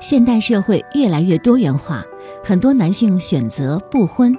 [0.00, 2.04] 现代社会越来越多元化，
[2.44, 4.36] 很多男性选择不婚，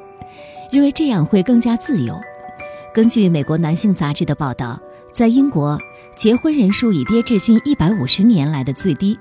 [0.72, 2.18] 认为这样会更加自由。
[2.94, 4.80] 根据美国男性杂志的报道，
[5.12, 5.78] 在英国，
[6.16, 9.20] 结婚人数已跌至近一百五十年来的最低。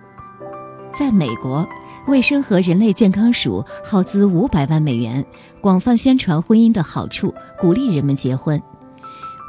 [0.96, 1.68] 在美国，
[2.06, 5.24] 卫生和人类健康署耗资五百万美元，
[5.60, 8.62] 广泛宣传婚姻的好处，鼓励人们结婚。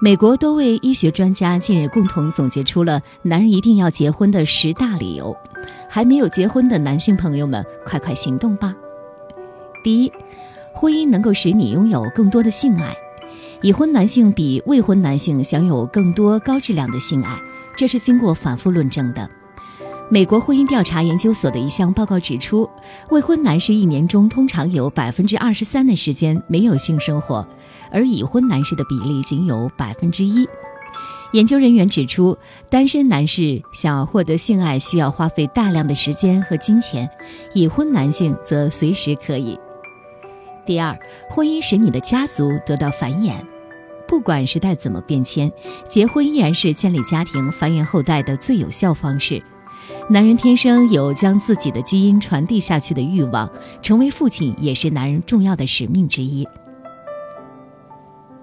[0.01, 5.35] 美国多位医学专家近日共同总结出了男人一定要结婚的十大理由。
[5.89, 8.73] 还没有结婚的男性朋友们，快快行动吧！
[9.83, 10.11] 第一，
[10.73, 12.95] 婚姻能够使你拥有更多的性爱。
[13.61, 17.37] 已婚男性比未婚男性享有更多高质量的性爱，
[17.75, 19.29] 这是经过反复论证的。
[20.11, 22.67] 美国婚姻调查研究所的一项报告指出，
[23.11, 27.47] 未婚男士一年中通常有百分之二十三的时间没有性生活，
[27.91, 30.49] 而已婚男士的比例仅有百分之一。
[31.33, 32.35] 研究人员指出，
[32.71, 37.07] 单身男士想要获得性爱需要花费大量的时间和金钱，
[37.53, 39.59] 已婚男性则随时可以。
[40.65, 40.97] 第二，
[41.29, 43.33] 婚姻使你的家族得到繁衍。
[44.07, 45.51] 不管时代怎么变迁，
[45.87, 49.39] 结婚依然是建立家庭、繁衍后代的最有效方式。
[50.09, 53.49] 男人天生有将自己的基因传递下去的欲望，
[53.81, 56.47] 成为父亲也是男人重要的使命之一。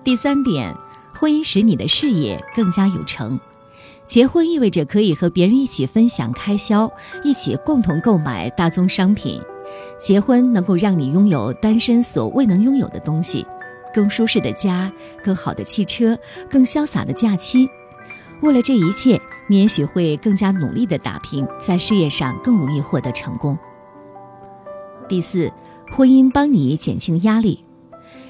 [0.02, 0.74] 第三点。
[1.19, 3.41] 婚姻使你的事业更加有成，
[4.05, 6.92] 结婚意味着可以和别人一起分享开销，
[7.24, 9.41] 一起共同购买大宗商品。
[9.98, 13.47] 结婚能够让你拥有单身所未能拥有的东西：
[13.94, 14.92] 更舒适的家、
[15.24, 16.19] 更好的汽车、
[16.50, 17.67] 更潇洒的假期。
[18.42, 23.56] 为了这一切，你也许会更加努力地打拼，在事业上更容易获得成功。
[25.08, 25.52] 第四，
[25.91, 27.62] 婚姻帮你减轻压力。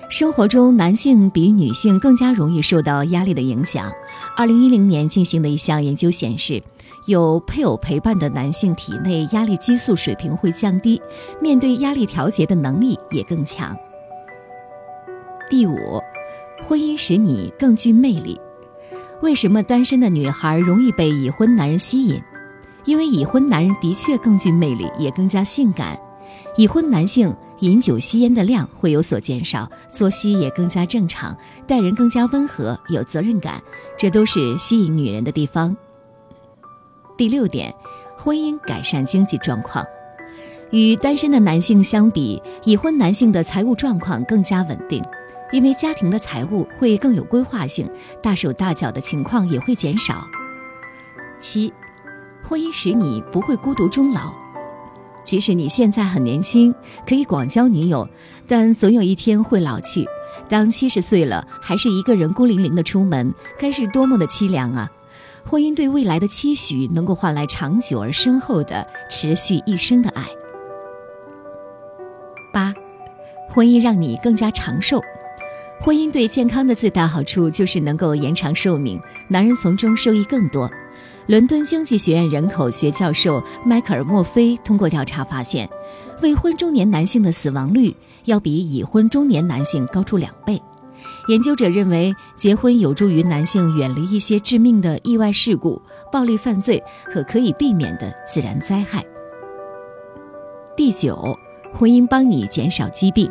[0.08, 3.90] 生活中，男性比女性更加容易受到压力的影响。
[4.36, 6.62] 二零一零年进行的一项研究显示，
[7.06, 11.00] 有配偶陪伴的男性体内压力激素水平会降低，
[11.40, 13.76] 面对压力调节的能力也更强。
[15.50, 16.00] 第五，
[16.62, 18.40] 婚姻使你更具魅力。
[19.22, 22.20] 为什么单身的女孩容易被已婚男人吸引？
[22.84, 25.98] 因为已婚男人的确更具魅力，也更加性感。
[26.56, 27.34] 已婚男性。
[27.60, 31.34] 饮酒吸烟的量会有所减少，作息也更加正常，
[31.66, 33.62] 待人更加温和，有责任感，
[33.96, 35.74] 这都是吸引女人的地方。
[37.16, 37.74] 第六点，
[38.14, 39.82] 婚姻改善经济状况。
[40.70, 45.02] 与单身的男性相比，已婚男性的财务状况更加稳定，
[45.52, 47.88] 因为家庭的财务会更有规划性，
[48.22, 50.26] 大手大脚的情况也会减少。
[51.38, 51.72] 七，
[52.42, 54.32] 婚姻使你不会孤独终老。
[55.22, 56.74] 即使你现在很年轻，
[57.06, 58.08] 可以广交女友，
[58.46, 60.06] 但总有一天会老去。
[60.48, 64.90] 当七十岁了，还是一个人孤零零的出门，该是多么的凄凉啊！
[65.44, 70.26] 婚姻对未来的期许，能够换来长久而深厚的、持续一生的爱。
[72.52, 72.72] 八，
[73.48, 75.00] 婚姻让你更加长寿。
[75.86, 80.68] 婚姻对健康的最大好处就是能够延长寿命，男人从中受益更多。
[81.28, 85.70] 伦敦经济学院人口学教授迈克尔·墨菲通过调查发现，
[86.20, 90.60] 未婚中年男性的死亡率要比已婚中年男性高出两倍。
[91.28, 95.80] 研究者认为，结婚有助于男性远离一些致命的意外事故、
[96.10, 96.82] 暴力犯罪
[97.14, 99.04] 和可以避免的自然灾害。
[100.76, 101.38] 第九，
[101.72, 103.30] 婚姻帮你减少疾病。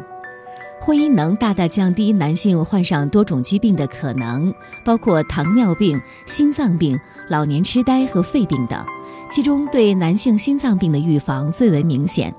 [0.86, 4.54] 婚姻能大大降低男性患上多种疾病的可能，
[4.84, 6.96] 包括糖尿病、心脏病、
[7.28, 8.86] 老年痴呆和肺病等。
[9.28, 12.32] 其中，对男性心脏病的预防最为明显。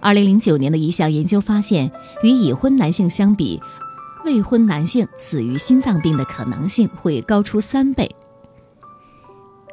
[0.00, 3.60] 二零零九年的一项研究发现，与已婚男性相比，
[4.24, 8.10] 未婚男性死于心脏病的可能性会高出三倍。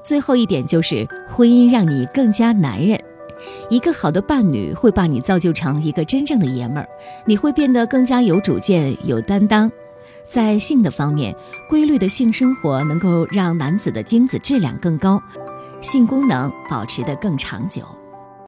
[0.04, 3.02] 最后一点就是，婚姻让你更加男人。
[3.70, 6.88] 一个好的伴侣会把你造就成一个真正的爷们儿，
[7.26, 9.72] 你会变得更加有主见、有担当。
[10.24, 11.36] 在性的方面，
[11.70, 15.22] 规律的性生活能够让男子的精子质量更高，
[15.82, 17.84] 性功能保持得更长久。